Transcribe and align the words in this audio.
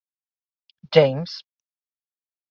James 0.91 1.43